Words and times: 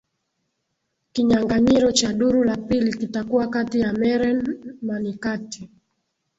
kinyanganyiro 1.13 1.91
cha 1.91 2.13
duru 2.13 2.43
la 2.43 2.57
pili 2.57 2.93
kitakuwa 2.97 3.49
kati 3.49 3.79
ya 3.79 3.93
meren 3.93 4.59
manikati 4.81 5.69